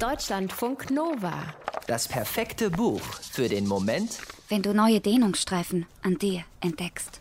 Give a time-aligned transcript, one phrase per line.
[0.00, 1.42] Deutschlandfunk Nova.
[1.88, 4.18] Das perfekte Buch für den Moment,
[4.48, 7.20] wenn du neue Dehnungsstreifen an dir entdeckst.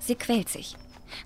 [0.00, 0.76] Sie quält sich.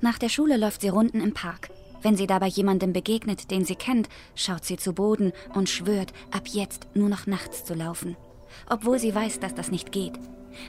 [0.01, 1.71] Nach der Schule läuft sie Runden im Park.
[2.03, 6.48] Wenn sie dabei jemandem begegnet, den sie kennt, schaut sie zu Boden und schwört, ab
[6.48, 8.16] jetzt nur noch nachts zu laufen.
[8.68, 10.18] Obwohl sie weiß, dass das nicht geht.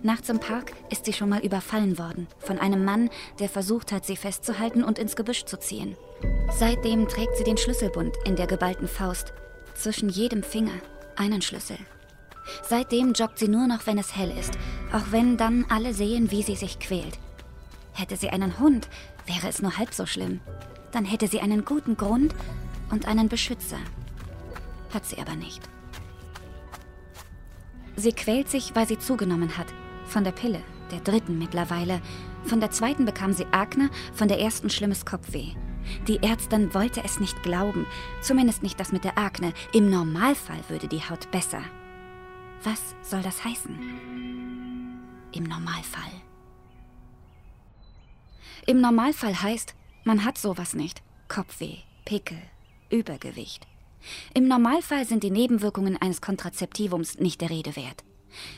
[0.02, 3.10] Nachts im Park ist sie schon mal überfallen worden von einem Mann,
[3.40, 5.96] der versucht hat, sie festzuhalten und ins Gebüsch zu ziehen.
[6.52, 9.34] Seitdem trägt sie den Schlüsselbund in der geballten Faust.
[9.76, 10.74] Zwischen jedem Finger
[11.16, 11.78] einen Schlüssel.
[12.68, 14.54] Seitdem joggt sie nur noch, wenn es hell ist,
[14.92, 17.20] auch wenn dann alle sehen, wie sie sich quält.
[17.94, 18.90] Hätte sie einen Hund,
[19.26, 20.42] wäre es nur halb so schlimm.
[20.92, 22.36] Dann hätte sie einen guten Grund
[22.92, 23.80] und einen Beschützer.
[24.94, 25.62] Hat sie aber nicht.
[27.96, 29.68] Sie quält sich, weil sie zugenommen hat.
[30.06, 32.02] Von der Pille, der dritten mittlerweile.
[32.44, 35.54] Von der zweiten bekam sie Akne, von der ersten schlimmes Kopfweh.
[36.08, 37.86] Die Ärztin wollte es nicht glauben,
[38.22, 39.54] zumindest nicht das mit der Akne.
[39.74, 41.62] Im Normalfall würde die Haut besser.
[42.64, 43.78] Was soll das heißen?
[45.34, 46.12] Im Normalfall.
[48.66, 51.02] Im Normalfall heißt, man hat sowas nicht.
[51.28, 52.38] Kopfweh, Pickel,
[52.90, 53.68] Übergewicht.
[54.34, 58.04] Im Normalfall sind die Nebenwirkungen eines Kontrazeptivums nicht der Rede wert.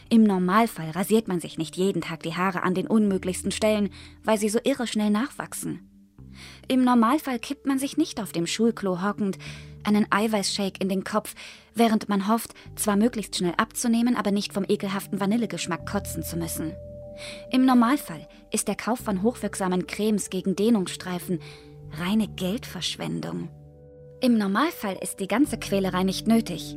[0.09, 3.89] Im Normalfall rasiert man sich nicht jeden Tag die Haare an den unmöglichsten Stellen,
[4.23, 5.89] weil sie so irre schnell nachwachsen.
[6.67, 9.37] Im Normalfall kippt man sich nicht auf dem Schulklo hockend
[9.83, 11.35] einen Eiweißshake in den Kopf,
[11.75, 16.73] während man hofft, zwar möglichst schnell abzunehmen, aber nicht vom ekelhaften Vanillegeschmack kotzen zu müssen.
[17.51, 21.39] Im Normalfall ist der Kauf von hochwirksamen Cremes gegen Dehnungsstreifen
[21.91, 23.49] reine Geldverschwendung.
[24.21, 26.75] Im Normalfall ist die ganze Quälerei nicht nötig.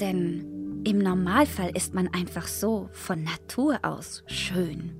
[0.00, 0.53] Denn
[0.84, 4.92] im Normalfall ist man einfach so von Natur aus schön.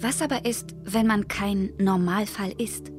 [0.00, 2.92] Was aber ist, wenn man kein Normalfall ist?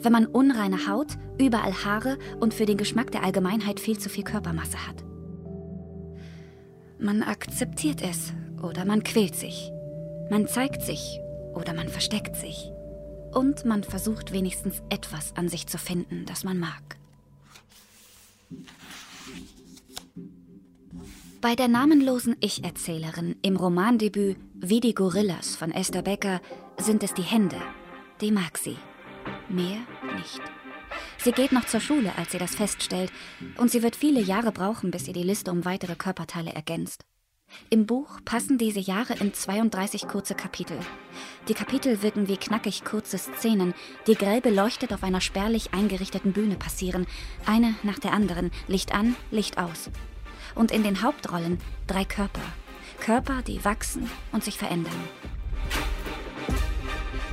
[0.00, 4.24] Wenn man unreine Haut, überall Haare und für den Geschmack der Allgemeinheit viel zu viel
[4.24, 5.04] Körpermasse hat?
[6.98, 9.72] Man akzeptiert es oder man quält sich.
[10.30, 11.20] Man zeigt sich
[11.54, 12.70] oder man versteckt sich.
[13.32, 16.98] Und man versucht wenigstens etwas an sich zu finden, das man mag.
[21.42, 26.40] Bei der namenlosen Ich-Erzählerin im Romandebüt Wie die Gorillas von Esther Becker
[26.78, 27.60] sind es die Hände.
[28.20, 28.76] Die mag sie.
[29.48, 29.78] Mehr
[30.14, 30.40] nicht.
[31.18, 33.10] Sie geht noch zur Schule, als sie das feststellt,
[33.58, 37.04] und sie wird viele Jahre brauchen, bis sie die Liste um weitere Körperteile ergänzt.
[37.70, 40.78] Im Buch passen diese Jahre in 32 kurze Kapitel.
[41.48, 43.74] Die Kapitel wirken wie knackig kurze Szenen,
[44.06, 47.04] die grell beleuchtet auf einer spärlich eingerichteten Bühne passieren,
[47.46, 49.90] eine nach der anderen, Licht an, Licht aus.
[50.54, 52.42] Und in den Hauptrollen drei Körper.
[53.00, 54.92] Körper, die wachsen und sich verändern.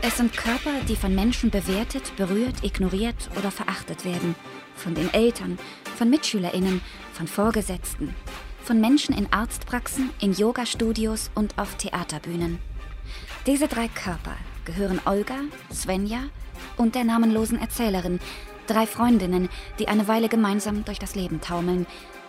[0.02, 4.36] Es sind Körper, die von Menschen bewertet, berührt, ignoriert oder verachtet werden.
[4.76, 5.60] Von den Eltern,
[5.98, 6.82] von Mitschülerinnen,
[7.12, 8.16] von Vorgesetzten,
[8.64, 12.60] von Menschen in Arztpraxen, in Yoga-Studios und auf Theaterbühnen.
[13.46, 15.36] Diese drei Körper gehören Olga,
[15.74, 16.20] Svenja
[16.78, 18.20] und der namenlosen Erzählerin,
[18.68, 19.50] drei Freundinnen,
[19.80, 21.88] die eine Weile gemeinsam durch das Leben taumeln,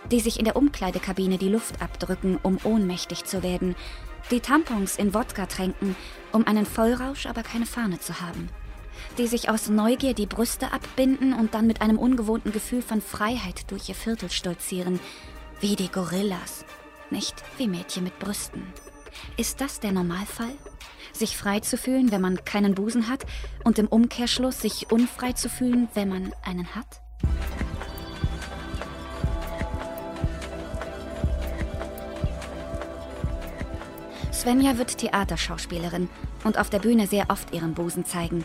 [0.09, 3.75] die sich in der Umkleidekabine die Luft abdrücken, um ohnmächtig zu werden,
[4.29, 5.95] die Tampons in Wodka tränken,
[6.31, 8.49] um einen Vollrausch, aber keine Fahne zu haben,
[9.17, 13.69] die sich aus Neugier die Brüste abbinden und dann mit einem ungewohnten Gefühl von Freiheit
[13.71, 14.99] durch ihr Viertel stolzieren,
[15.59, 16.65] wie die Gorillas,
[17.09, 18.63] nicht wie Mädchen mit Brüsten.
[19.37, 20.53] Ist das der Normalfall?
[21.13, 23.25] Sich frei zu fühlen, wenn man keinen Busen hat
[23.63, 27.01] und im Umkehrschluss sich unfrei zu fühlen, wenn man einen hat?
[34.41, 36.09] Svenja wird Theaterschauspielerin
[36.43, 38.43] und auf der Bühne sehr oft ihren Busen zeigen.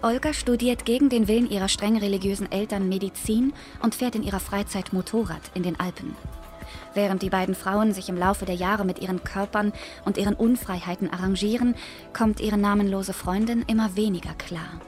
[0.00, 4.92] Olga studiert gegen den Willen ihrer streng religiösen Eltern Medizin und fährt in ihrer Freizeit
[4.92, 6.14] Motorrad in den Alpen.
[6.94, 9.72] Während die beiden Frauen sich im Laufe der Jahre mit ihren Körpern
[10.04, 11.74] und ihren Unfreiheiten arrangieren,
[12.12, 14.80] kommt ihre namenlose Freundin immer weniger klar.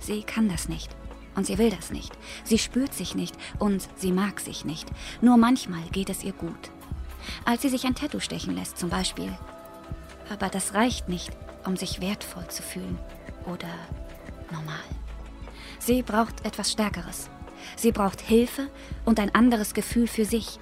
[0.00, 0.94] Sie kann das nicht.
[1.34, 2.12] Und sie will das nicht.
[2.44, 4.86] Sie spürt sich nicht und sie mag sich nicht.
[5.22, 6.70] Nur manchmal geht es ihr gut.
[7.46, 9.32] Als sie sich ein Tattoo stechen lässt zum Beispiel.
[10.30, 11.30] Aber das reicht nicht,
[11.64, 12.98] um sich wertvoll zu fühlen
[13.46, 13.68] oder
[14.50, 14.76] normal.
[15.78, 17.28] Sie braucht etwas Stärkeres.
[17.76, 18.68] Sie braucht Hilfe
[19.04, 20.58] und ein anderes Gefühl für sich,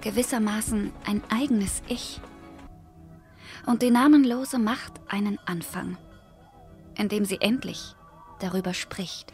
[0.00, 2.20] gewissermaßen ein eigenes Ich.
[3.66, 5.96] Und die Namenlose macht einen Anfang,
[6.96, 7.94] indem sie endlich
[8.40, 9.32] darüber spricht.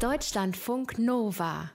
[0.00, 1.70] Deutschlandfunk Nova